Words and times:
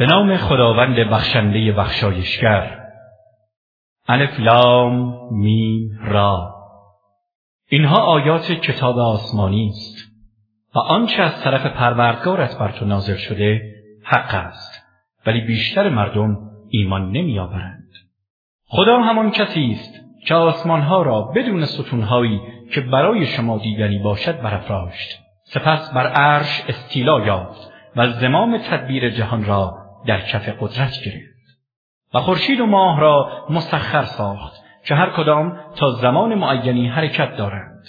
به 0.00 0.06
نام 0.06 0.36
خداوند 0.36 0.96
بخشنده 0.96 1.72
بخشایشگر. 1.72 2.80
الف 4.08 4.40
لام 4.40 5.14
میم 5.30 5.98
را. 6.04 6.54
اینها 7.68 7.96
آیات 7.96 8.52
کتاب 8.52 8.98
آسمانی 8.98 9.68
است 9.68 10.12
و 10.74 10.78
آنچه 10.78 11.22
از 11.22 11.40
طرف 11.42 11.66
پروردگارت 11.66 12.58
بر 12.58 12.68
تو 12.68 12.84
نازل 12.84 13.16
شده 13.16 13.62
حق 14.04 14.34
است 14.34 14.82
ولی 15.26 15.40
بیشتر 15.40 15.88
مردم 15.88 16.38
ایمان 16.70 17.10
نمیآورند. 17.10 17.90
خدا 18.66 19.00
همان 19.00 19.30
کسی 19.30 19.70
است 19.70 19.94
که 20.26 20.34
آسمانها 20.34 21.02
را 21.02 21.22
بدون 21.22 21.64
ستونهایی 21.64 22.40
که 22.74 22.80
برای 22.80 23.26
شما 23.26 23.58
دیدنی 23.58 23.98
باشد 23.98 24.42
برافراشت. 24.42 25.18
سپس 25.44 25.92
بر 25.92 26.06
عرش 26.06 26.64
استیلا 26.68 27.26
یافت 27.26 27.72
و 27.96 28.06
زمام 28.06 28.58
تدبیر 28.58 29.10
جهان 29.10 29.44
را 29.44 29.79
در 30.06 30.20
کف 30.20 30.48
قدرت 30.60 31.04
گرفت 31.04 31.40
و 32.14 32.20
خورشید 32.20 32.60
و 32.60 32.66
ماه 32.66 33.00
را 33.00 33.46
مسخر 33.50 34.04
ساخت 34.04 34.60
که 34.84 34.94
هر 34.94 35.10
کدام 35.10 35.60
تا 35.76 35.90
زمان 35.90 36.34
معینی 36.34 36.88
حرکت 36.88 37.36
دارند. 37.36 37.84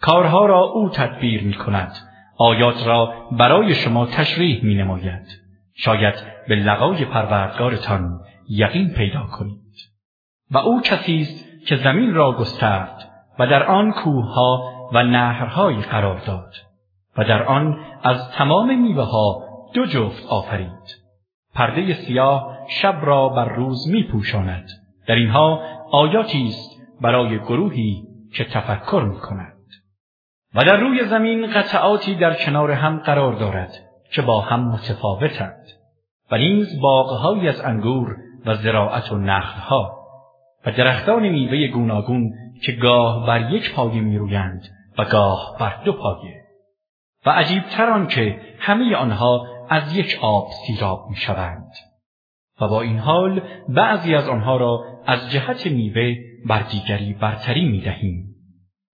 کارها 0.00 0.46
را 0.46 0.60
او 0.60 0.88
تدبیر 0.88 1.42
می 1.42 1.54
کند 1.54 1.92
آیات 2.38 2.86
را 2.86 3.12
برای 3.32 3.74
شما 3.74 4.06
تشریح 4.06 4.64
می 4.64 4.74
نماید 4.74 5.26
شاید 5.74 6.14
به 6.48 6.54
لقای 6.54 7.04
پروردگارتان 7.04 8.20
یقین 8.48 8.94
پیدا 8.94 9.22
کنید. 9.22 9.60
و 10.50 10.58
او 10.58 10.80
کسی 10.80 11.20
است 11.20 11.66
که 11.66 11.76
زمین 11.76 12.14
را 12.14 12.32
گسترد 12.32 13.10
و 13.38 13.46
در 13.46 13.62
آن 13.62 13.92
کوهها 13.92 14.62
و 14.92 15.02
نهرهایی 15.02 15.82
قرار 15.82 16.18
داد 16.18 16.54
و 17.16 17.24
در 17.24 17.42
آن 17.42 17.80
از 18.02 18.30
تمام 18.30 18.82
میوه 18.82 19.04
ها 19.04 19.44
دو 19.74 19.86
جفت 19.86 20.26
آفرید. 20.26 21.00
پرده 21.54 21.94
سیاه 21.94 22.58
شب 22.68 22.98
را 23.02 23.28
بر 23.28 23.48
روز 23.48 23.88
می 23.88 24.02
پوشاند. 24.02 24.68
در 25.06 25.14
اینها 25.14 25.62
آیاتی 25.92 26.46
است 26.46 26.80
برای 27.00 27.38
گروهی 27.38 28.02
که 28.34 28.44
تفکر 28.44 29.02
می 29.14 29.20
کند. 29.20 29.56
و 30.54 30.64
در 30.64 30.76
روی 30.76 31.04
زمین 31.04 31.46
قطعاتی 31.46 32.14
در 32.14 32.34
کنار 32.34 32.70
هم 32.70 32.98
قرار 32.98 33.32
دارد 33.32 33.72
که 34.12 34.22
با 34.22 34.40
هم 34.40 34.68
متفاوتند 34.68 35.66
و 36.30 36.38
نیز 36.38 36.80
باغهایی 36.80 37.48
از 37.48 37.60
انگور 37.60 38.16
و 38.46 38.54
زراعت 38.54 39.12
و 39.12 39.18
نخلها 39.18 39.96
و 40.66 40.72
درختان 40.72 41.28
میوه 41.28 41.66
گوناگون 41.66 42.32
که 42.62 42.72
گاه 42.72 43.26
بر 43.26 43.50
یک 43.50 43.74
پایه 43.74 44.00
میرویند 44.00 44.62
و 44.98 45.04
گاه 45.04 45.56
بر 45.60 45.74
دو 45.84 45.92
پایه 45.92 46.40
و 47.26 47.30
عجیبتر 47.30 48.04
که 48.04 48.40
همه 48.58 48.96
آنها 48.96 49.46
از 49.70 49.96
یک 49.96 50.18
آب 50.22 50.50
سیراب 50.66 51.06
می 51.10 51.16
شوند. 51.16 51.72
و 52.60 52.68
با 52.68 52.82
این 52.82 52.98
حال 52.98 53.42
بعضی 53.68 54.14
از 54.14 54.28
آنها 54.28 54.56
را 54.56 54.84
از 55.06 55.30
جهت 55.30 55.66
میوه 55.66 56.14
بر 56.46 56.62
دیگری 56.62 57.12
برتری 57.12 57.64
می 57.64 57.80
دهیم. 57.80 58.34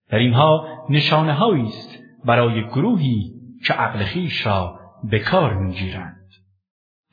در 0.09 0.17
اینها 0.17 0.67
نشانه 0.89 1.43
است 1.43 2.03
برای 2.25 2.63
گروهی 2.67 3.31
که 3.67 3.73
عقل 3.73 4.03
خیش 4.03 4.45
را 4.45 4.79
به 5.03 5.19
کار 5.19 5.53
می‌گیرند. 5.53 6.27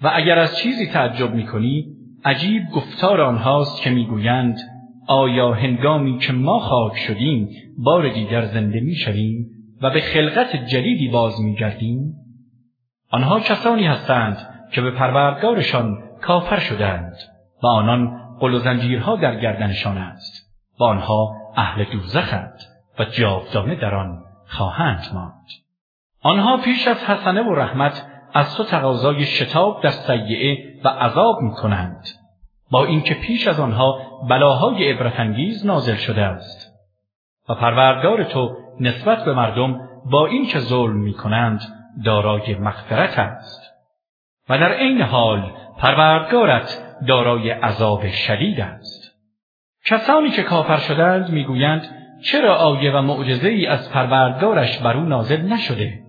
و 0.03 0.11
اگر 0.15 0.39
از 0.39 0.59
چیزی 0.59 0.87
تعجب 0.87 1.35
می 1.35 1.47
کنی 1.47 1.87
عجیب 2.25 2.63
گفتار 2.75 3.21
آنهاست 3.21 3.83
که 3.83 3.91
می‌گویند 3.91 4.57
آیا 5.09 5.53
هنگامی 5.53 6.19
که 6.19 6.33
ما 6.33 6.59
خاک 6.59 6.97
شدیم 6.97 7.49
بار 7.79 8.09
دیگر 8.09 8.45
زنده 8.45 8.81
می‌شویم 8.81 9.47
و 9.83 9.91
به 9.91 10.01
خلقت 10.01 10.57
جدیدی 10.57 11.09
باز 11.09 11.41
میگردیم 11.41 12.24
آنها 13.15 13.41
کسانی 13.41 13.87
هستند 13.87 14.37
که 14.73 14.81
به 14.81 14.91
پروردگارشان 14.91 16.03
کافر 16.23 16.59
شدند 16.59 17.17
و 17.63 17.67
آنان 17.67 18.21
قل 18.41 18.55
و 18.55 18.59
زنجیرها 18.59 19.17
در 19.17 19.41
گردنشان 19.41 19.99
است 19.99 20.55
و 20.81 20.85
آنها 20.85 21.35
اهل 21.57 21.85
دوزخند 21.85 22.55
و 22.99 23.05
جاودانه 23.05 23.75
در 23.75 23.95
آن 23.95 24.23
خواهند 24.47 25.07
ماند. 25.15 25.47
آنها 26.23 26.57
پیش 26.57 26.89
از 26.89 27.05
حسنه 27.05 27.43
و 27.43 27.55
رحمت 27.55 28.07
از 28.33 28.57
تو 28.57 28.65
تقاضای 28.65 29.25
شتاب 29.25 29.83
در 29.83 29.91
سیعه 29.91 30.81
و 30.85 30.89
عذاب 30.89 31.41
می 31.41 31.53
کنند 31.53 32.07
با 32.71 32.85
اینکه 32.85 33.15
پیش 33.15 33.49
از 33.49 33.61
آنها 33.61 33.99
بلاهای 34.29 34.93
عبرتانگیز 34.93 35.67
نازل 35.67 35.97
شده 35.97 36.23
است. 36.23 36.75
و 37.49 37.55
پروردگار 37.55 38.25
تو 38.25 38.57
نسبت 38.81 39.25
به 39.25 39.35
مردم 39.35 39.81
با 40.11 40.27
اینکه 40.27 40.59
ظلم 40.59 40.97
می 40.97 41.13
کنند 41.13 41.61
دارای 42.05 42.55
مغفرت 42.55 43.19
است. 43.19 43.75
و 44.49 44.59
در 44.59 44.73
عین 44.73 45.03
حال 45.03 45.53
پروردگارت 45.79 46.85
دارای 47.09 47.51
عذاب 47.51 48.09
شدید 48.09 48.61
است. 48.61 49.21
کسانی 49.85 50.31
که 50.31 50.43
کافر 50.43 50.77
شدند 50.77 51.31
می‌گویند 51.31 51.89
چرا 52.25 52.55
آیه 52.55 52.93
و 52.93 53.03
معجزه 53.03 53.49
ای 53.49 53.67
از 53.67 53.93
پروردگارش 53.93 54.79
بر 54.79 54.97
او 54.97 55.05
نازل 55.05 55.41
نشده؟ 55.41 56.01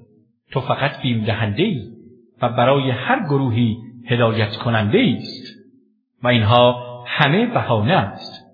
تو 0.51 0.62
فقط 0.62 1.01
بیم 1.01 1.25
دهنده 1.25 1.63
ای 1.63 1.90
و 2.41 2.50
برای 2.50 2.91
هر 2.91 3.19
گروهی 3.19 3.78
هدایت 4.07 4.56
کننده 4.56 5.17
است. 5.17 5.56
و 6.23 6.28
اینها 6.28 6.85
همه 7.07 7.46
بهانه 7.46 7.94
است 7.94 8.46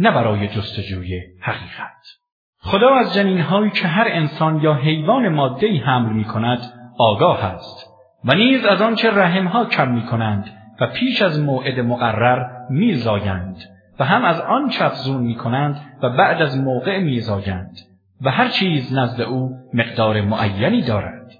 نه 0.00 0.10
برای 0.10 0.48
جستجوی 0.48 1.22
حقیقت. 1.40 2.25
خدا 2.66 2.94
از 2.94 3.14
جنینهایی 3.14 3.70
که 3.70 3.88
هر 3.88 4.06
انسان 4.10 4.60
یا 4.60 4.74
حیوان 4.74 5.28
مادهی 5.28 5.78
حمل 5.78 6.12
می 6.12 6.24
کند 6.24 6.58
آگاه 6.98 7.44
است 7.44 7.86
و 8.24 8.34
نیز 8.34 8.64
از 8.64 8.82
آنچه 8.82 9.10
رحمها 9.10 9.64
کم 9.64 9.88
می 9.88 10.02
کنند 10.02 10.50
و 10.80 10.86
پیش 10.86 11.22
از 11.22 11.40
موعد 11.40 11.80
مقرر 11.80 12.44
میزایند 12.70 13.56
و 13.98 14.04
هم 14.04 14.24
از 14.24 14.40
آن 14.40 14.72
افزون 14.80 15.22
می 15.22 15.34
کنند 15.34 15.80
و 16.02 16.10
بعد 16.10 16.42
از 16.42 16.58
موقع 16.58 16.98
میزایند 16.98 17.76
و 18.20 18.30
هر 18.30 18.48
چیز 18.48 18.98
نزد 18.98 19.20
او 19.20 19.50
مقدار 19.74 20.20
معینی 20.20 20.82
دارد. 20.82 21.32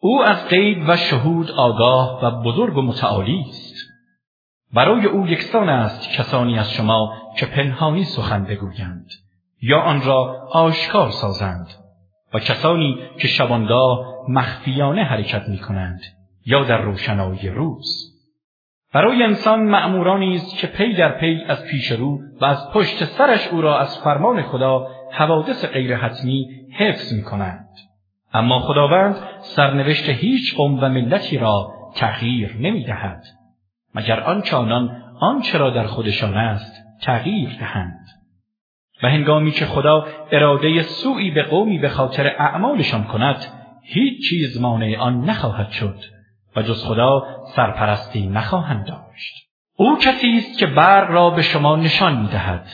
او 0.00 0.22
از 0.22 0.48
قید 0.48 0.88
و 0.88 0.96
شهود 0.96 1.50
آگاه 1.50 2.24
و 2.24 2.42
بزرگ 2.42 2.76
و 2.76 2.82
متعالی 2.82 3.44
است. 3.48 3.74
برای 4.74 5.06
او 5.06 5.26
یکسان 5.26 5.68
است 5.68 6.12
کسانی 6.12 6.58
از 6.58 6.72
شما 6.72 7.12
که 7.36 7.46
پنهانی 7.46 8.04
سخن 8.04 8.44
بگویند. 8.44 9.06
یا 9.60 9.80
آن 9.80 10.02
را 10.02 10.48
آشکار 10.52 11.10
سازند 11.10 11.66
و 12.34 12.38
کسانی 12.38 12.98
که 13.18 13.28
شبانگاه 13.28 14.06
مخفیانه 14.28 15.04
حرکت 15.04 15.48
می 15.48 15.58
کنند 15.58 16.00
یا 16.46 16.64
در 16.64 16.80
روشنایی 16.80 17.48
روز 17.48 18.14
برای 18.92 19.22
انسان 19.22 19.60
معمورانی 19.60 20.34
است 20.34 20.58
که 20.58 20.66
پی 20.66 20.94
در 20.94 21.18
پی 21.18 21.44
از 21.48 21.64
پیش 21.64 21.92
رو 21.92 22.20
و 22.40 22.44
از 22.44 22.70
پشت 22.72 23.04
سرش 23.04 23.48
او 23.48 23.60
را 23.60 23.78
از 23.78 23.98
فرمان 23.98 24.42
خدا 24.42 24.86
حوادث 25.12 25.64
غیر 25.64 25.96
حتمی 25.96 26.46
حفظ 26.78 27.12
می 27.12 27.22
کنند. 27.22 27.68
اما 28.32 28.58
خداوند 28.58 29.16
سرنوشت 29.40 30.08
هیچ 30.08 30.56
قوم 30.56 30.78
و 30.78 30.88
ملتی 30.88 31.38
را 31.38 31.72
تغییر 31.94 32.56
نمی 32.60 32.84
دهد. 32.84 33.24
مگر 33.94 34.20
آنچه 34.20 34.56
آنان 34.56 35.02
آنچه 35.20 35.58
را 35.58 35.70
در 35.70 35.86
خودشان 35.86 36.34
است 36.34 36.84
تغییر 37.02 37.56
دهند. 37.60 38.06
و 39.02 39.08
هنگامی 39.08 39.50
که 39.50 39.66
خدا 39.66 40.06
اراده 40.32 40.82
سوئی 40.82 41.30
به 41.30 41.42
قومی 41.42 41.78
به 41.78 41.88
خاطر 41.88 42.26
اعمالشان 42.38 43.04
کند 43.04 43.46
هیچ 43.82 44.30
چیز 44.30 44.60
مانع 44.60 44.96
آن 44.98 45.24
نخواهد 45.24 45.70
شد 45.70 45.98
و 46.56 46.62
جز 46.62 46.84
خدا 46.84 47.26
سرپرستی 47.56 48.26
نخواهند 48.26 48.86
داشت. 48.86 49.48
او 49.76 49.98
کسی 49.98 50.36
است 50.36 50.58
که 50.58 50.66
برق 50.66 51.10
را 51.10 51.30
به 51.30 51.42
شما 51.42 51.76
نشان 51.76 52.20
می‌دهد 52.20 52.66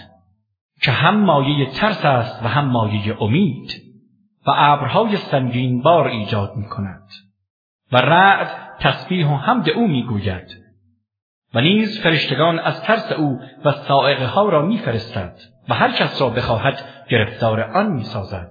که 0.82 0.90
هم 0.92 1.20
مایه 1.20 1.66
ترس 1.66 2.04
است 2.04 2.44
و 2.44 2.48
هم 2.48 2.64
مایه 2.64 3.22
امید 3.22 3.82
و 4.46 4.52
ابرهای 4.56 5.16
سنگین 5.16 5.82
بار 5.82 6.06
ایجاد 6.06 6.56
می 6.56 6.68
کند 6.68 7.08
و 7.92 7.96
رعد 7.96 8.48
تسبیح 8.80 9.26
و 9.26 9.36
حمد 9.36 9.70
او 9.70 9.88
می‌گوید 9.88 10.64
و 11.54 11.60
نیز 11.60 12.00
فرشتگان 12.00 12.58
از 12.58 12.82
ترس 12.82 13.12
او 13.12 13.40
و 13.64 13.72
سائقه 13.72 14.26
ها 14.26 14.48
را 14.48 14.62
میفرستد. 14.66 15.53
و 15.68 15.74
هر 15.74 15.92
کس 15.92 16.22
را 16.22 16.30
بخواهد 16.30 16.82
گرفتار 17.08 17.60
آن 17.60 17.86
می‌سازد. 17.92 18.50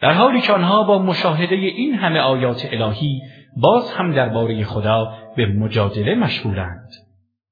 در 0.00 0.12
حالی 0.12 0.40
که 0.40 0.52
آنها 0.52 0.82
با 0.82 0.98
مشاهده 0.98 1.54
این 1.54 1.94
همه 1.94 2.20
آیات 2.20 2.68
الهی 2.72 3.20
باز 3.56 3.92
هم 3.92 4.12
درباره 4.12 4.64
خدا 4.64 5.12
به 5.36 5.46
مجادله 5.46 6.14
مشغولند 6.14 6.88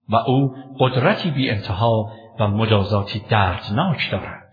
و 0.08 0.16
او 0.16 0.54
قدرتی 0.78 1.30
بی 1.30 1.50
انتها 1.50 2.12
و 2.40 2.48
مجازاتی 2.48 3.22
دردناک 3.28 4.10
دارد. 4.10 4.48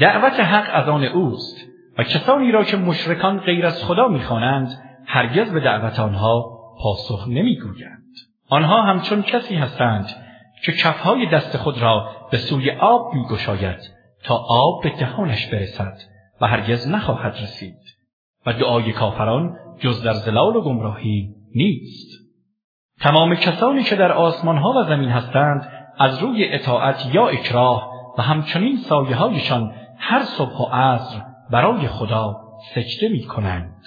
دعوت 0.00 0.40
حق 0.40 0.70
از 0.72 0.88
آن 0.88 1.04
اوست 1.04 1.56
و 1.98 2.02
کسانی 2.02 2.52
را 2.52 2.64
که 2.64 2.76
مشرکان 2.76 3.38
غیر 3.38 3.66
از 3.66 3.84
خدا 3.84 4.08
می‌خوانند 4.08 4.68
هرگز 5.06 5.52
به 5.52 5.60
دعوت 5.60 6.00
آنها 6.00 6.58
پاسخ 6.82 7.28
نمی‌گویند. 7.28 8.02
آنها 8.48 8.82
همچون 8.82 9.22
کسی 9.22 9.54
هستند 9.54 10.21
که 10.64 10.72
کفهای 10.72 11.26
دست 11.26 11.56
خود 11.56 11.82
را 11.82 12.10
به 12.30 12.38
سوی 12.38 12.70
آب 12.70 13.14
میگشاید 13.14 13.92
تا 14.24 14.36
آب 14.48 14.82
به 14.82 14.90
دهانش 14.90 15.46
برسد 15.46 15.98
و 16.40 16.46
هرگز 16.46 16.88
نخواهد 16.88 17.34
رسید 17.42 17.78
و 18.46 18.52
دعای 18.52 18.92
کافران 18.92 19.58
جز 19.78 20.02
در 20.02 20.12
زلال 20.12 20.56
و 20.56 20.62
گمراهی 20.62 21.34
نیست 21.54 22.22
تمام 23.00 23.34
کسانی 23.34 23.82
که 23.82 23.96
در 23.96 24.12
آسمان 24.12 24.56
ها 24.56 24.70
و 24.70 24.84
زمین 24.84 25.08
هستند 25.08 25.72
از 25.98 26.18
روی 26.18 26.48
اطاعت 26.48 27.14
یا 27.14 27.28
اکراه 27.28 27.92
و 28.18 28.22
همچنین 28.22 28.76
سایه 28.76 29.16
هایشان 29.16 29.74
هر 29.98 30.22
صبح 30.22 30.56
و 30.58 30.64
عصر 30.64 31.22
برای 31.50 31.88
خدا 31.88 32.36
سجده 32.74 33.08
می 33.08 33.24
کنند. 33.24 33.82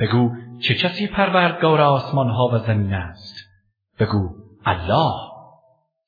بگو 0.00 0.30
چه 0.62 0.74
کسی 0.74 1.06
پروردگار 1.06 1.80
آسمان 1.80 2.28
ها 2.30 2.48
و 2.52 2.58
زمین 2.58 2.94
است؟ 2.94 3.34
بگو 3.98 4.28
الله. 4.64 5.31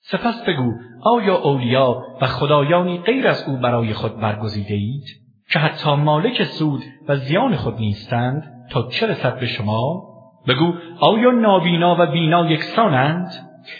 سپس 0.07 0.45
بگو 0.45 0.73
آیا 1.05 1.37
اولیا 1.37 2.03
و 2.21 2.27
خدایانی 2.27 2.99
غیر 2.99 3.29
از 3.29 3.49
او 3.49 3.57
برای 3.57 3.93
خود 3.93 4.21
برگزیده 4.21 4.75
اید؟ 4.75 5.05
که 5.51 5.59
حتی 5.59 5.95
مالک 5.95 6.43
سود 6.43 6.81
و 7.09 7.17
زیان 7.17 7.57
خود 7.57 7.79
نیستند 7.79 8.67
تا 8.71 8.89
چه 8.89 9.07
رسد 9.07 9.41
به 9.41 9.47
شما؟ 9.47 10.03
بگو 10.49 10.73
آیا 11.01 11.31
نابینا 11.31 11.97
و 11.99 12.07
بینا 12.07 12.51
یکسانند؟ 12.51 13.29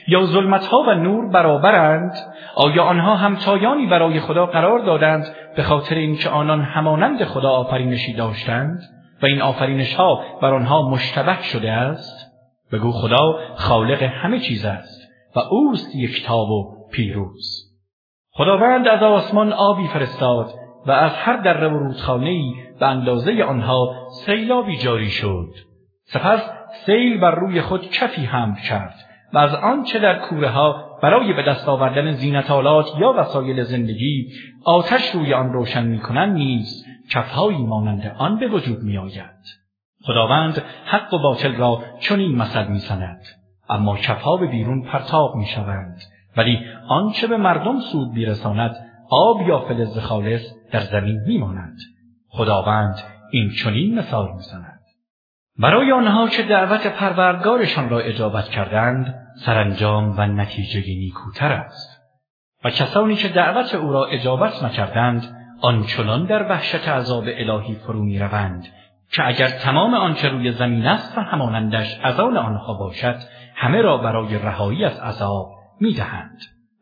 یا 0.09 0.25
ظلمتها 0.25 0.79
و 0.79 0.95
نور 0.95 1.31
برابرند؟ 1.31 2.13
آیا 2.57 2.83
آنها 2.83 3.17
همتایانی 3.17 3.87
برای 3.87 4.21
خدا 4.21 4.47
قرار 4.47 4.79
دادند 4.79 5.27
به 5.57 5.63
خاطر 5.63 5.95
اینکه 5.95 6.29
آنان 6.29 6.63
همانند 6.63 7.25
خدا 7.25 7.51
آفرینشی 7.51 8.13
داشتند؟ 8.13 8.79
و 9.23 9.27
این 9.27 9.43
آفرینش 9.43 9.95
ها 9.95 10.21
بر 10.43 10.55
آنها 10.55 10.89
مشتبه 10.89 11.43
شده 11.43 11.73
است؟ 11.73 12.33
بگو 12.73 12.93
خدا 12.93 13.39
خالق 13.55 14.03
همه 14.03 14.39
چیز 14.39 14.65
است. 14.65 15.04
و 15.37 15.39
اوست 15.39 15.95
یکتاب 15.95 16.51
و 16.51 16.89
پیروز 16.93 17.75
خداوند 18.31 18.89
از 18.89 19.03
آسمان 19.03 19.53
آبی 19.53 19.89
فرستاد 19.89 20.55
و 20.87 20.91
از 20.91 21.13
هر 21.13 21.37
دره 21.37 21.69
و 21.69 21.79
رودخانهای 21.79 22.55
به 22.81 22.87
اندازه 22.87 23.45
آنها 23.45 24.09
سیلابی 24.27 24.77
جاری 24.77 25.11
شد 25.11 25.49
سپس 26.05 26.51
سیل 26.87 27.21
بر 27.21 27.35
روی 27.35 27.61
خود 27.61 27.91
کفی 27.91 28.25
هم 28.25 28.57
کرد 28.69 28.95
و 29.33 29.39
از 29.39 29.55
آنچه 29.55 29.99
در 29.99 30.19
کوره 30.19 30.49
ها 30.49 30.99
برای 31.03 31.33
به 31.33 31.43
دست 31.43 31.69
آوردن 31.69 32.13
زینتالات 32.13 32.87
یا 33.01 33.15
وسایل 33.17 33.63
زندگی 33.63 34.29
آتش 34.65 35.11
روی 35.11 35.35
آن 35.35 35.53
روشن 35.53 35.87
می 35.87 35.99
کنند 35.99 36.33
نیز 36.33 36.85
کفهایی 37.11 37.67
مانند 37.67 38.17
آن 38.19 38.39
به 38.39 38.49
وجود 38.49 38.83
می 38.83 38.99
آید. 38.99 39.45
خداوند 40.07 40.63
حق 40.85 41.15
و 41.15 41.19
باطل 41.19 41.55
را 41.55 41.83
چنین 42.01 42.37
مثل 42.37 42.67
می 42.67 42.79
سند. 42.79 43.21
اما 43.69 43.97
کفها 43.97 44.37
بیرون 44.37 44.83
پرتاب 44.83 45.37
می 45.37 45.47
شوند. 45.47 46.01
ولی 46.37 46.59
آنچه 46.89 47.27
به 47.27 47.37
مردم 47.37 47.81
سود 47.81 48.09
میرساند 48.09 48.77
آب 49.11 49.49
یا 49.49 49.61
فلز 49.61 49.99
خالص 49.99 50.43
در 50.73 50.81
زمین 50.81 51.21
میماند. 51.27 51.77
خداوند 52.29 52.95
این 53.31 53.51
چنین 53.51 53.99
مثال 53.99 54.33
می‌زند. 54.35 54.81
برای 55.59 55.93
آنها 55.93 56.29
که 56.29 56.43
دعوت 56.43 56.87
پروردگارشان 56.87 57.89
را 57.89 57.99
اجابت 57.99 58.49
کردند 58.49 59.15
سرانجام 59.37 60.15
و 60.19 60.27
نتیجه 60.27 60.81
نیکوتر 60.81 61.53
است. 61.53 62.01
و 62.65 62.71
کسانی 62.71 63.15
که 63.15 63.29
دعوت 63.29 63.75
او 63.75 63.93
را 63.93 64.05
اجابت 64.05 64.63
نکردند 64.63 65.37
آنچنان 65.61 66.25
در 66.27 66.51
وحشت 66.51 66.89
عذاب 66.89 67.25
الهی 67.27 67.75
فرو 67.75 68.03
می‌روند 68.03 68.67
که 69.13 69.27
اگر 69.27 69.49
تمام 69.49 69.95
آنچه 69.95 70.29
روی 70.29 70.53
زمین 70.53 70.87
است 70.87 71.19
و 71.19 71.21
همانندش 71.21 72.01
از 72.03 72.21
آن 72.21 72.37
آنها 72.37 72.75
باشد 72.75 73.17
همه 73.65 73.83
را 73.83 73.97
برای 73.97 74.39
رهایی 74.39 74.85
از 74.85 75.01
عذاب 75.01 75.51
می‌دهند. 75.81 76.39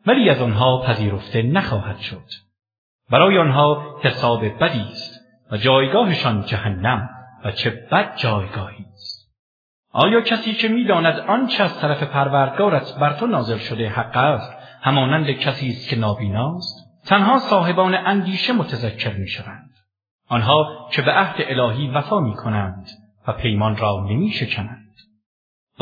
ولی 0.07 0.29
از 0.29 0.41
آنها 0.41 0.81
پذیرفته 0.81 1.41
نخواهد 1.41 1.97
شد. 1.97 2.25
برای 3.11 3.37
آنها 3.37 3.99
حساب 4.01 4.45
بدی 4.63 4.81
است 4.91 5.21
و 5.51 5.57
جایگاهشان 5.57 6.41
جهنم 6.41 7.09
و 7.45 7.51
چه 7.51 7.69
بد 7.91 8.15
جایگاهی 8.15 8.85
است. 8.93 9.33
آیا 9.91 10.21
کسی 10.21 10.53
که 10.53 10.67
می‌داند 10.67 11.19
آنچه 11.19 11.63
از 11.63 11.79
طرف 11.79 12.03
پروردگارت 12.03 12.95
بر 12.99 13.13
تو 13.13 13.27
نازل 13.27 13.57
شده 13.57 13.89
حق 13.89 14.17
است 14.17 14.53
همانند 14.81 15.31
کسی 15.31 15.69
است 15.69 15.89
که 15.89 15.95
نابیناست؟ 15.95 17.03
تنها 17.05 17.39
صاحبان 17.39 17.95
اندیشه 17.95 18.53
متذکر 18.53 19.13
می‌شوند. 19.13 19.69
آنها 20.29 20.89
که 20.91 21.01
به 21.01 21.11
عهد 21.11 21.35
الهی 21.39 21.87
وفا 21.87 22.19
می 22.19 22.33
کنند 22.33 22.87
و 23.27 23.33
پیمان 23.33 23.77
را 23.77 24.05
نمی 24.09 24.31
شکنند. 24.31 24.79
و 24.79 24.82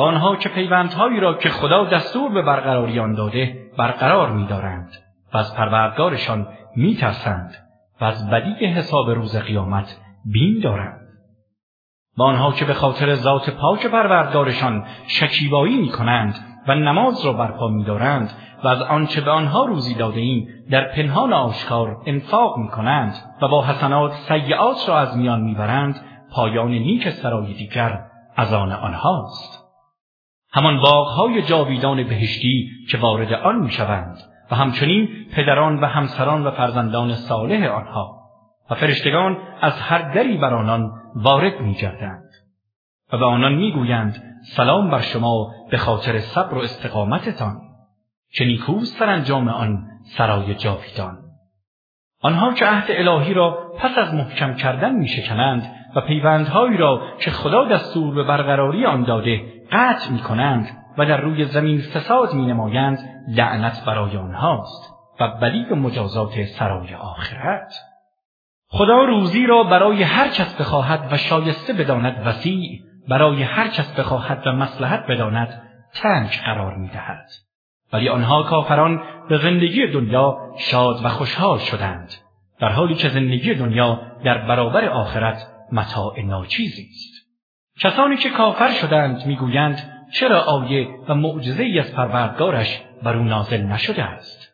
آنها 0.02 0.36
که 0.36 0.50
پیوندهایی 0.50 1.20
را 1.20 1.34
که 1.34 1.50
خدا 1.50 1.86
دستور 1.86 2.32
به 2.32 2.42
برقراری 2.42 3.00
آن 3.00 3.14
داده 3.14 3.58
برقرار 3.78 4.32
می‌دارند 4.32 4.90
و 5.34 5.38
از 5.38 5.56
پروردگارشان 5.56 6.48
میترسند 6.76 7.56
و 8.02 8.06
از 8.06 8.30
بدی 8.30 8.66
حساب 8.66 9.10
روز 9.10 9.38
قیامت 9.38 9.98
بین 10.26 10.60
دارند 10.64 11.02
و 12.18 12.24
آنها 12.24 12.52
که 12.52 12.66
به 12.66 12.74
خاطر 12.74 13.14
ذات 13.14 13.50
پاک 13.50 13.88
پروردگارشان 13.88 14.86
شکیبایی 15.08 15.78
می 15.78 15.90
کنند 15.90 16.36
و 16.68 16.76
نماز 16.76 17.26
را 17.26 17.34
برپا 17.34 17.68
می 17.68 17.84
دارند 17.84 18.32
و 18.64 18.68
از 18.68 18.82
آنچه 18.82 19.22
به 19.22 19.32
آنها 19.32 19.66
روزی 19.66 19.96
داده 19.96 20.20
ایم 20.20 20.48
در 20.72 20.84
پنهان 20.84 21.34
آشکار 21.34 21.98
انفاق 22.06 22.58
می 22.58 22.68
کنند 22.68 23.14
و 23.42 23.48
با 23.48 23.66
حسنات 23.66 24.14
سیعات 24.14 24.90
را 24.90 25.00
از 25.00 25.18
میان 25.18 25.42
می‌برند 25.42 26.02
پایان 26.32 26.72
نیک 26.72 27.10
سرای 27.10 27.54
دیگر 27.54 28.00
از 28.36 28.54
آن 28.54 28.72
آنهاست. 28.72 29.61
همان 30.54 30.80
باغهای 30.80 31.42
جاویدان 31.42 32.04
بهشتی 32.04 32.70
که 32.90 32.98
وارد 32.98 33.34
آن 33.34 33.56
می‌شوند 33.56 34.18
و 34.52 34.56
همچنین 34.56 35.10
پدران 35.36 35.80
و 35.80 35.86
همسران 35.86 36.48
و 36.48 36.52
فرزندان 36.52 37.14
صالح 37.14 37.68
آنها 37.68 38.22
و 38.70 38.76
فرشتگان 38.76 39.38
از 39.62 39.80
هر 39.80 40.14
دری 40.14 40.38
بر 40.38 40.54
آنان 40.54 40.92
وارد 41.16 41.62
میگردند 41.62 42.30
و 43.14 43.18
به 43.18 43.26
آنان 43.26 43.54
می‌گویند 43.54 44.24
سلام 44.44 44.90
بر 44.90 45.02
شما 45.02 45.52
به 45.72 45.78
خاطر 45.78 46.20
صبر 46.20 46.54
و 46.54 46.60
استقامتتان 46.60 47.56
که 48.34 48.46
نیکوست 48.46 49.00
سرانجام 49.00 49.48
آن 49.48 49.88
سرای 50.04 50.56
جاویدان. 50.56 51.18
آنها 52.22 52.54
که 52.54 52.66
عهد 52.66 52.86
الهی 52.90 53.34
را 53.34 53.74
پس 53.80 53.98
از 53.98 54.14
محکم 54.14 54.54
کردن 54.54 54.96
میشکنند 54.96 55.76
و 55.96 56.02
پیوندهایی 56.02 56.78
را 56.78 57.02
که 57.20 57.32
خدا 57.32 57.66
دستور 57.66 58.16
به 58.16 58.24
برقراری 58.24 58.86
آن 58.86 59.04
داده 59.04 59.61
قطع 59.72 60.12
می 60.12 60.20
کنند 60.20 60.68
و 60.98 61.06
در 61.06 61.22
روی 61.22 61.46
زمین 61.46 61.82
فساد 61.82 62.34
می 62.34 62.46
نمایند 62.46 63.00
لعنت 63.28 63.86
برای 63.86 64.18
آنهاست 64.18 64.94
و 65.20 65.28
بلیغ 65.28 65.74
مجازات 65.74 66.44
سرای 66.44 66.96
آخرت 66.96 67.74
خدا 68.68 69.04
روزی 69.04 69.46
را 69.46 69.64
برای 69.64 70.04
هر 70.04 70.28
کس 70.28 70.62
بخواهد 70.62 71.08
و 71.12 71.18
شایسته 71.18 71.74
بداند 71.74 72.28
وسیع 72.28 72.82
برای 73.08 73.44
هر 73.44 73.68
کس 73.68 74.00
بخواهد 74.00 74.48
و 74.48 74.52
مسلحت 74.52 75.06
بداند 75.08 75.62
تنگ 75.94 76.30
قرار 76.46 76.76
می 76.76 76.88
دهد. 76.88 77.26
ولی 77.94 78.10
آنها 78.10 78.44
کافران 78.44 79.04
به 79.30 79.38
زندگی 79.38 79.88
دنیا 79.88 80.38
شاد 80.58 81.06
و 81.06 81.10
خوشحال 81.10 81.58
شدند 81.58 82.14
در 82.60 82.70
حالی 82.70 82.96
که 82.96 83.10
زندگی 83.10 83.54
دنیا 83.54 84.02
در 84.24 84.38
برابر 84.38 84.86
آخرت 84.86 85.48
متاع 85.72 86.22
ناچیزی 86.22 86.88
است 86.90 87.11
کسانی 87.82 88.18
که 88.18 88.30
کافر 88.30 88.72
شدند 88.72 89.26
می‌گویند 89.26 90.08
چرا 90.14 90.42
آیه 90.42 90.88
و 91.08 91.16
معجزه 91.16 91.64
ای 91.64 91.80
از 91.80 91.94
پروردگارش 91.94 92.82
بر 93.04 93.18
او 93.18 93.24
نازل 93.24 93.62
نشده 93.62 94.04
است؟ 94.04 94.54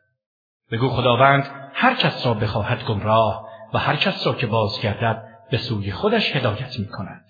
بگو 0.71 0.89
خداوند 0.89 1.49
هر 1.73 1.93
کس 1.93 2.27
را 2.27 2.33
بخواهد 2.33 2.83
گمراه 2.83 3.47
و 3.73 3.77
هر 3.77 3.95
کس 3.95 4.27
را 4.27 4.33
که 4.33 4.47
بازگردد 4.47 5.23
به 5.51 5.57
سوی 5.57 5.91
خودش 5.91 6.35
هدایت 6.35 6.79
می 6.79 6.87
کند. 6.87 7.25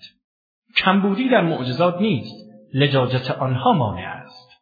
کمبودی 0.76 1.28
در 1.28 1.40
معجزات 1.40 2.00
نیست 2.00 2.48
لجاجت 2.74 3.30
آنها 3.30 3.72
مانع 3.72 4.06
است. 4.24 4.52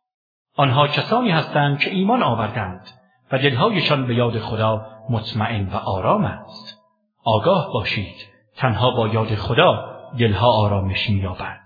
آنها 0.56 0.88
کسانی 0.88 1.30
هستند 1.30 1.78
که 1.78 1.90
ایمان 1.90 2.22
آوردند 2.22 2.88
و 3.32 3.38
دلهایشان 3.38 4.06
به 4.06 4.14
یاد 4.14 4.38
خدا 4.38 4.86
مطمئن 5.10 5.68
و 5.68 5.76
آرام 5.76 6.24
است. 6.24 6.78
آگاه 7.24 7.72
باشید 7.72 8.16
تنها 8.56 8.90
با 8.90 9.08
یاد 9.08 9.34
خدا 9.34 9.95
دلها 10.18 10.52
آرامش 10.52 11.10
مییابد. 11.10 11.60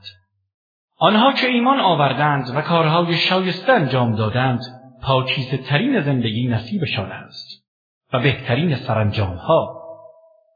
آنها 0.99 1.33
که 1.33 1.47
ایمان 1.47 1.81
آوردند 1.81 2.57
و 2.57 2.61
کارهای 2.61 3.15
شایسته 3.15 3.73
انجام 3.73 4.15
دادند 4.15 4.61
پاکیزه 5.03 5.57
ترین 5.57 6.01
زندگی 6.01 6.49
نصیبشان 6.49 7.13
است 7.13 7.65
و 8.13 8.21
بهترین 8.21 8.75
سرانجامها. 8.75 9.81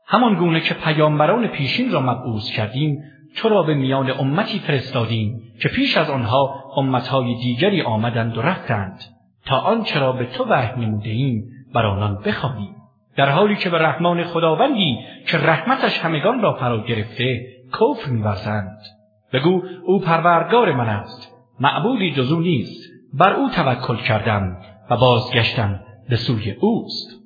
همان 0.06 0.34
گونه 0.34 0.60
که 0.60 0.74
پیامبران 0.74 1.46
پیشین 1.46 1.92
را 1.92 2.00
مبعوث 2.00 2.50
کردیم 2.50 3.02
تو 3.36 3.48
را 3.48 3.62
به 3.62 3.74
میان 3.74 4.10
امتی 4.10 4.58
فرستادیم 4.58 5.40
که 5.62 5.68
پیش 5.68 5.96
از 5.96 6.10
آنها 6.10 6.54
امتهای 6.76 7.34
دیگری 7.34 7.82
آمدند 7.82 8.38
و 8.38 8.42
رفتند 8.42 9.00
تا 9.46 9.56
آنچه 9.56 10.00
را 10.00 10.12
به 10.12 10.26
تو 10.26 10.44
وحی 10.44 10.86
نموده 10.86 11.10
ایم 11.10 11.44
بر 11.74 11.86
آنان 11.86 12.22
بخوانیم. 12.26 12.74
در 13.16 13.30
حالی 13.30 13.56
که 13.56 13.70
به 13.70 13.78
رحمان 13.78 14.24
خداوندی 14.24 14.98
که 15.26 15.38
رحمتش 15.38 15.98
همگان 15.98 16.42
را 16.42 16.52
فرا 16.52 16.84
گرفته 16.84 17.53
کفر 17.72 18.10
میورزند 18.10 18.78
بگو 19.32 19.62
او 19.84 20.00
پروردگار 20.00 20.72
من 20.72 20.88
است. 20.88 21.32
معبودی 21.60 22.12
جز 22.12 22.32
او 22.32 22.40
نیست. 22.40 22.90
بر 23.14 23.32
او 23.32 23.50
توکل 23.50 23.96
کردم 23.96 24.56
و 24.90 24.96
بازگشتم 24.96 25.80
به 26.08 26.16
سوی 26.16 26.50
اوست. 26.50 27.24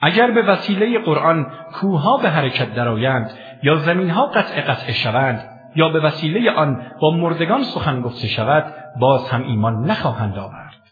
اگر 0.00 0.30
به 0.30 0.42
وسیله 0.42 0.98
قرآن 0.98 1.46
کوها 1.72 2.16
به 2.16 2.30
حرکت 2.30 2.74
درآیند 2.74 3.30
یا 3.62 3.76
زمینها 3.76 4.26
قطع 4.26 4.60
قطع 4.60 4.92
شوند 4.92 5.48
یا 5.76 5.88
به 5.88 6.00
وسیله 6.00 6.50
آن 6.50 6.86
با 7.00 7.10
مردگان 7.10 7.62
سخن 7.62 8.00
گفته 8.00 8.28
شود 8.28 8.74
باز 9.00 9.28
هم 9.28 9.42
ایمان 9.42 9.84
نخواهند 9.90 10.38
آورد. 10.38 10.82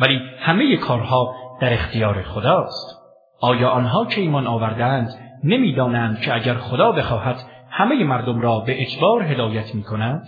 ولی 0.00 0.20
همه 0.38 0.76
کارها 0.76 1.34
در 1.60 1.72
اختیار 1.72 2.22
خداست. 2.22 3.00
آیا 3.40 3.68
آنها 3.68 4.04
که 4.04 4.20
ایمان 4.20 4.46
آوردند 4.46 5.14
نمی‌دانند 5.44 6.20
که 6.20 6.34
اگر 6.34 6.54
خدا 6.54 6.92
بخواهد 6.92 7.36
همه 7.76 8.04
مردم 8.04 8.40
را 8.40 8.60
به 8.60 8.82
اجبار 8.82 9.22
هدایت 9.22 9.74
می 9.74 9.82
کند 9.82 10.26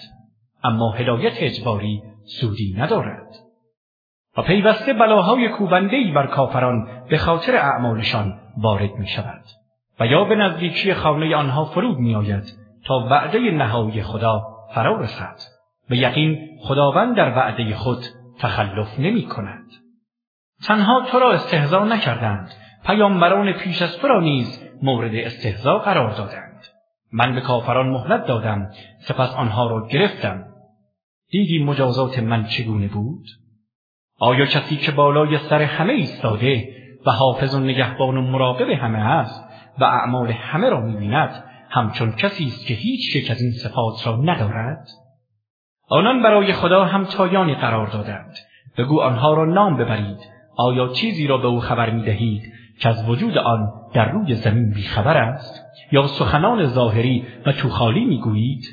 اما 0.65 0.93
هدایت 0.93 1.33
اجباری 1.38 2.03
سودی 2.41 2.75
ندارد. 2.79 3.26
و 4.37 4.43
پیوسته 4.43 4.93
بلاهای 4.93 5.49
کوبندهای 5.49 6.12
بر 6.12 6.26
کافران 6.26 6.88
به 7.09 7.19
خاطر 7.19 7.57
اعمالشان 7.57 8.38
وارد 8.59 8.91
می 8.91 9.07
شود 9.07 9.43
و 10.00 10.07
یا 10.07 10.25
به 10.25 10.35
نزدیکی 10.35 10.95
خانه 10.95 11.37
آنها 11.37 11.65
فرود 11.65 11.99
می 11.99 12.15
آید 12.15 12.45
تا 12.85 12.95
وعده 13.11 13.38
نهایی 13.38 14.03
خدا 14.03 14.43
فرا 14.75 15.00
رسد. 15.00 15.37
به 15.88 15.97
یقین 15.97 16.59
خداوند 16.62 17.17
در 17.17 17.37
وعده 17.37 17.75
خود 17.75 17.99
تخلف 18.38 18.99
نمی 18.99 19.26
کند. 19.26 19.67
تنها 20.67 21.07
تو 21.11 21.19
را 21.19 21.33
استهزا 21.33 21.85
نکردند. 21.85 22.50
پیامبران 22.87 23.53
پیش 23.53 23.83
از 23.83 23.99
تو 23.99 24.09
را 24.09 24.21
نیز 24.21 24.62
مورد 24.83 25.15
استهزا 25.15 25.79
قرار 25.79 26.11
دادند. 26.11 26.46
من 27.13 27.35
به 27.35 27.41
کافران 27.41 27.89
مهلت 27.89 28.27
دادم 28.27 28.71
سپس 28.99 29.35
آنها 29.35 29.67
را 29.67 29.89
گرفتم. 29.89 30.45
دیدی 31.31 31.65
مجازات 31.65 32.19
من 32.19 32.45
چگونه 32.45 32.89
بود؟ 32.89 33.27
آیا 34.19 34.47
کسی 34.47 34.77
که 34.77 34.93
بالای 34.93 35.39
سر 35.39 35.63
همه 35.63 35.93
ایستاده 35.93 36.69
و 37.07 37.11
حافظ 37.11 37.55
و 37.55 37.61
نگهبان 37.61 38.17
و 38.17 38.23
مراقب 38.23 38.71
همه 38.71 38.99
است 38.99 39.45
و 39.79 39.85
اعمال 39.85 40.31
همه 40.31 40.69
را 40.69 40.81
می‌بیند 40.81 41.45
همچون 41.71 42.13
کسی 42.13 42.47
است 42.47 42.67
که 42.67 42.75
هیچ 42.75 43.17
یک 43.17 43.31
از 43.31 43.43
این 43.43 43.53
صفات 43.53 44.07
را 44.07 44.17
ندارد؟ 44.17 44.89
آنان 45.89 46.23
برای 46.23 46.53
خدا 46.53 46.85
هم 46.85 47.05
تایانی 47.05 47.55
قرار 47.55 47.87
دادند. 47.87 48.37
بگو 48.79 49.01
آنها 49.01 49.35
را 49.35 49.45
نام 49.45 49.77
ببرید. 49.77 50.19
آیا 50.57 50.89
چیزی 50.89 51.27
را 51.27 51.39
به 51.39 51.47
او 51.47 51.61
خبر 51.61 51.91
می‌دهید؟ 51.91 52.53
که 52.80 52.88
از 52.88 53.09
وجود 53.09 53.38
آن 53.38 53.73
در 53.95 54.12
روی 54.12 54.35
زمین 54.35 54.71
بیخبر 54.71 55.16
است 55.16 55.64
یا 55.92 56.06
سخنان 56.06 56.66
ظاهری 56.66 57.26
و 57.47 57.52
توخالی 57.52 58.04
می‌گویید 58.04 58.64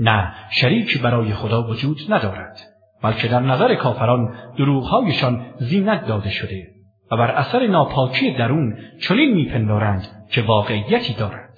نه 0.00 0.34
شریکی 0.50 0.98
برای 0.98 1.34
خدا 1.34 1.62
وجود 1.62 1.98
ندارد 2.08 2.58
بلکه 3.02 3.28
در 3.28 3.40
نظر 3.40 3.74
کافران 3.74 4.34
دروغهایشان 4.58 5.46
زینت 5.56 6.06
داده 6.06 6.30
شده 6.30 6.66
و 7.10 7.16
بر 7.16 7.30
اثر 7.30 7.66
ناپاکی 7.66 8.32
درون 8.34 8.78
چنین 9.08 9.34
میپندارند 9.34 10.08
که 10.30 10.42
واقعیتی 10.42 11.14
دارد. 11.14 11.54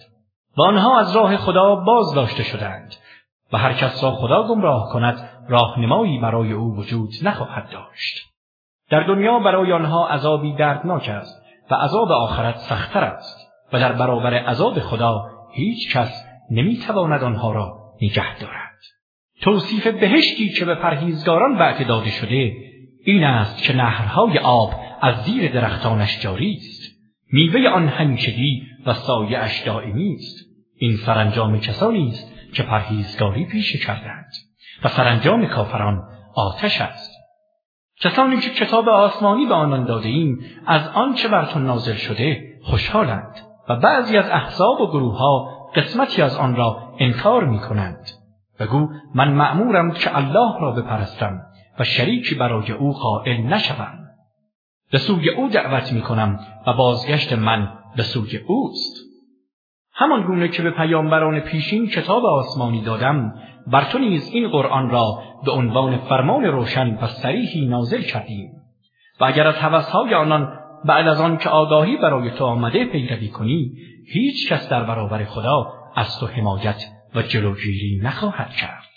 و 0.59 0.63
آنها 0.63 0.99
از 0.99 1.17
راه 1.17 1.37
خدا 1.37 1.75
باز 1.75 2.15
داشته 2.15 2.43
شدند 2.43 2.95
و 3.53 3.59
هر 3.59 3.73
کس 3.73 4.05
را 4.05 4.11
خدا 4.11 4.49
گمراه 4.49 4.89
کند 4.93 5.29
راهنمایی 5.49 6.19
برای 6.19 6.53
او 6.53 6.77
وجود 6.77 7.11
نخواهد 7.23 7.71
داشت. 7.73 8.29
در 8.91 9.01
دنیا 9.01 9.39
برای 9.39 9.73
آنها 9.73 10.09
عذابی 10.09 10.57
دردناک 10.57 11.09
است 11.09 11.48
و 11.71 11.75
عذاب 11.75 12.13
آخرت 12.13 12.57
سختتر 12.57 13.05
است 13.05 13.49
و 13.73 13.81
در 13.81 13.93
برابر 13.93 14.35
عذاب 14.35 14.79
خدا 14.79 15.27
هیچ 15.55 15.97
کس 15.97 16.27
نمی‌تواند 16.51 17.25
آنها 17.25 17.53
را 17.53 17.79
نگه 18.03 18.39
دارد. 18.39 18.69
توصیف 19.41 19.87
بهشتی 19.87 20.49
که 20.49 20.65
به 20.65 20.75
پرهیزگاران 20.75 21.59
وعده 21.59 21.85
داده 21.85 22.11
شده 22.11 22.53
این 23.05 23.25
است 23.25 23.63
که 23.63 23.77
نهرهای 23.77 24.39
آب 24.39 24.75
از 25.01 25.25
زیر 25.25 25.53
درختانش 25.53 26.21
جاری 26.21 26.55
است. 26.55 26.99
میوه 27.33 27.69
آن 27.69 27.89
همیشگی 27.89 28.63
و 28.87 28.93
سایه 28.93 29.65
دائمی 29.65 30.15
است. 30.15 30.49
این 30.79 30.97
سرانجام 30.97 31.61
کسانی 31.61 32.09
است 32.09 32.33
که 32.55 32.63
پرهیزگاری 32.63 33.45
پیشه 33.45 33.79
کردند 33.79 34.33
و 34.85 34.89
سرانجام 34.89 35.47
کافران 35.47 36.03
آتش 36.35 36.81
است. 36.81 37.18
کسانی 38.01 38.37
که 38.37 38.51
کتاب 38.51 38.89
آسمانی 38.89 39.47
به 39.47 39.55
آنان 39.55 39.85
داده 39.85 40.09
ایم 40.09 40.41
از 40.67 40.89
آنچه 40.89 41.29
بر 41.29 41.45
تو 41.45 41.59
نازل 41.59 41.95
شده 41.95 42.43
خوشحالند 42.63 43.37
و 43.69 43.77
بعضی 43.77 44.17
از 44.17 44.31
احزاب 44.31 44.81
و 44.81 44.87
گروه 44.87 45.19
ها 45.19 45.49
قسمتی 45.75 46.23
از 46.23 46.37
آن 46.37 46.57
را 46.57 46.95
انکار 46.99 47.45
می 47.45 47.59
کنند. 47.59 48.11
بگو 48.61 48.89
من 49.15 49.35
مأمورم 49.35 49.91
که 49.91 50.17
الله 50.17 50.61
را 50.61 50.73
بپرستم 50.73 51.41
و 51.79 51.85
شریکی 51.85 52.35
برای 52.35 52.73
او 52.73 52.93
قائل 52.93 53.37
نشوم. 53.37 53.99
به 54.91 54.99
سوی 54.99 55.31
او 55.31 55.49
دعوت 55.49 55.93
می 55.93 56.01
کنم 56.01 56.41
و 56.67 56.73
بازگشت 56.73 57.33
من 57.33 57.73
به 57.97 58.03
سوی 58.03 58.37
اوست. 58.37 59.09
همان 59.93 60.23
گونه 60.23 60.49
که 60.49 60.63
به 60.63 60.71
پیامبران 60.71 61.41
پیشین 61.41 61.87
کتاب 61.87 62.27
آسمانی 62.27 62.81
دادم 62.81 63.35
بر 63.73 63.85
تو 63.85 63.99
نیز 63.99 64.31
این 64.33 64.49
قرآن 64.49 64.91
را 64.91 65.23
به 65.45 65.51
عنوان 65.51 65.97
فرمان 65.97 66.45
روشن 66.45 66.99
و 67.03 67.07
سریحی 67.07 67.67
نازل 67.67 68.03
کردیم. 68.03 68.51
و 69.21 69.25
اگر 69.25 69.47
از 69.47 69.57
حوثهای 69.57 70.15
آنان 70.15 70.59
بعد 70.85 71.09
از 71.09 71.21
آن 71.21 71.37
که 71.37 71.49
آگاهی 71.49 71.97
برای 71.97 72.31
تو 72.31 72.45
آمده 72.45 72.85
پیروی 72.85 73.29
کنی 73.29 73.73
هیچ 74.13 74.53
کس 74.53 74.69
در 74.69 74.85
برابر 74.85 75.25
خدا 75.25 75.73
از 75.95 76.21
تو 76.21 76.27
حمایت 76.27 76.85
و 77.15 77.23
جلوگیری 77.23 78.01
نخواهد 78.03 78.51
کرد. 78.51 78.89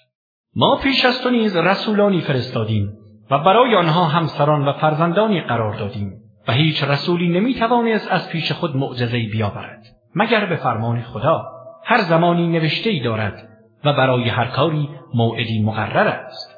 ما 0.56 0.80
پیش 0.84 1.06
از 1.06 1.24
تو 1.24 1.30
نیز 1.30 1.58
رسولانی 1.58 2.22
فرستادیم 2.22 2.94
و 3.32 3.40
برای 3.40 3.76
آنها 3.76 4.06
همسران 4.06 4.68
و 4.68 4.74
فرزندانی 4.74 5.42
قرار 5.42 5.76
دادیم 5.76 6.12
و 6.48 6.54
هیچ 6.54 6.84
رسولی 6.84 7.30
نمی‌توانست 7.30 8.12
از 8.12 8.30
پیش 8.30 8.52
خود 8.52 8.76
معجزهای 8.76 9.28
بیاورد 9.28 9.84
مگر 10.16 10.46
به 10.46 10.56
فرمان 10.56 11.02
خدا. 11.02 11.46
هر 11.84 12.02
زمانی 12.02 12.48
نوشته 12.48 12.90
ای 12.90 13.00
دارد 13.00 13.48
و 13.86 13.94
برای 13.94 14.30
هر 14.30 14.46
کاری 14.46 14.90
موعدی 15.14 15.64
مقرر 15.64 16.08
است. 16.08 16.52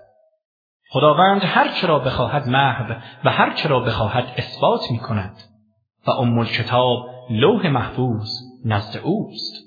خداوند 0.90 1.42
هر 1.44 1.68
چرا 1.68 2.00
بخواهد 2.00 2.48
محو 2.48 2.94
و 3.24 3.30
هر 3.30 3.54
چرا 3.54 3.80
بخواهد 3.80 4.26
اثبات 4.38 4.82
می 4.92 5.00
کند 5.00 5.36
و 6.08 6.12
ام 6.12 6.46
کتاب 6.46 7.06
لوح 7.30 7.68
محفوظ 7.68 8.30
نزد 8.66 9.00
اوست. 9.04 9.64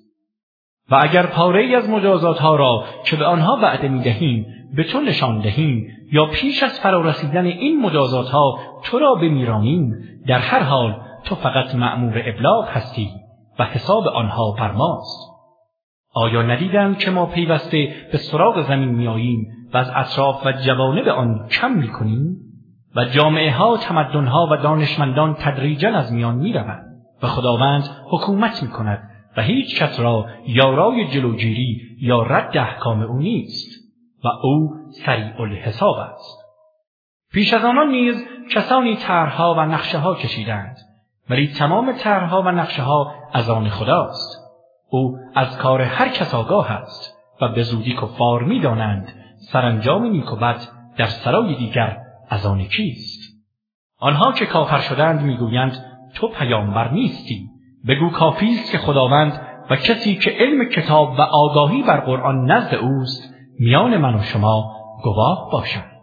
و 0.90 0.94
اگر 1.02 1.26
پاره 1.26 1.62
ای 1.62 1.74
از 1.74 1.90
مجازات 1.90 2.38
ها 2.38 2.56
را 2.56 2.84
که 3.04 3.16
به 3.16 3.24
آنها 3.24 3.58
وعده 3.62 3.88
می 3.88 4.02
دهیم 4.02 4.46
به 4.76 4.84
تو 4.84 5.00
نشان 5.00 5.40
دهیم 5.40 5.86
یا 6.12 6.26
پیش 6.26 6.62
از 6.62 6.80
فرارسیدن 6.80 7.46
این 7.46 7.82
مجازات 7.82 8.28
ها 8.28 8.58
تو 8.82 8.98
را 8.98 9.14
بمیرانیم 9.14 9.94
در 10.26 10.38
هر 10.38 10.62
حال 10.62 11.00
تو 11.24 11.34
فقط 11.34 11.74
مأمور 11.74 12.22
ابلاغ 12.26 12.68
هستی 12.68 13.10
و 13.58 13.64
حساب 13.64 14.08
آنها 14.08 14.50
بر 14.58 14.72
ماست. 14.72 15.35
آیا 16.16 16.42
ندیدند 16.42 16.98
که 16.98 17.10
ما 17.10 17.26
پیوسته 17.26 17.94
به 18.12 18.18
سراغ 18.18 18.62
زمین 18.62 18.88
میآییم 18.88 19.46
و 19.74 19.76
از 19.76 19.90
اطراف 19.94 20.46
و 20.46 20.52
جوانب 20.52 21.08
آن 21.08 21.48
کم 21.48 21.72
می‌کنیم؟ 21.72 22.36
و 22.96 23.04
جامعه 23.04 23.52
ها 23.52 23.76
تمدن 23.76 24.26
ها 24.26 24.48
و 24.50 24.56
دانشمندان 24.56 25.34
تدریجا 25.34 25.90
از 25.90 26.12
میان 26.12 26.34
می‌روند 26.34 26.84
و 27.22 27.26
خداوند 27.26 27.88
حکومت 28.10 28.62
می‌کند 28.62 29.10
و 29.36 29.42
هیچ 29.42 29.82
کس 29.82 30.00
را 30.00 30.26
یارای 30.46 31.08
جلوگیری 31.08 31.80
یا 32.00 32.22
رد 32.22 32.56
احکام 32.56 33.02
او 33.02 33.18
نیست 33.18 33.84
و 34.24 34.28
او 34.42 34.70
سریع 35.04 35.40
الحساب 35.40 35.96
است. 35.96 36.38
پیش 37.32 37.54
از 37.54 37.64
آنان 37.64 37.88
نیز 37.88 38.24
کسانی 38.50 38.96
طرحها 38.96 39.54
و 39.54 39.60
نقشه 39.60 39.98
ها 39.98 40.14
کشیدند 40.14 40.76
ولی 41.30 41.48
تمام 41.48 41.92
طرحها 41.92 42.42
و 42.42 42.48
نقشه 42.48 42.82
ها 42.82 43.14
از 43.32 43.50
آن 43.50 43.68
خداست. 43.68 44.46
او 44.90 45.18
از 45.36 45.58
کار 45.58 45.82
هر 45.82 46.08
کس 46.08 46.34
آگاه 46.34 46.70
است 46.70 47.14
و 47.40 47.48
به 47.48 47.62
زودی 47.62 47.92
کفار 47.92 48.42
می‌دانند 48.42 49.12
سرانجام 49.52 50.06
نیک 50.06 50.32
و 50.32 50.36
بد 50.36 50.60
در 50.96 51.06
سرای 51.06 51.54
دیگر 51.54 51.98
از 52.28 52.46
آن 52.46 52.64
کیست. 52.64 53.44
آنها 53.98 54.32
که 54.32 54.46
کافر 54.46 54.78
شدند 54.78 55.22
می‌گویند 55.22 55.84
تو 56.14 56.28
پیامبر 56.28 56.90
نیستی. 56.90 57.48
بگو 57.88 58.10
کافی 58.10 58.54
است 58.54 58.72
که 58.72 58.78
خداوند 58.78 59.40
و 59.70 59.76
کسی 59.76 60.14
که 60.14 60.30
علم 60.30 60.64
کتاب 60.64 61.12
و 61.18 61.20
آگاهی 61.20 61.82
بر 61.82 62.00
قرآن 62.00 62.50
نزد 62.50 62.74
اوست 62.74 63.34
میان 63.58 63.96
من 63.96 64.14
و 64.14 64.22
شما 64.22 64.72
گواه 65.02 65.48
باشند 65.52 65.95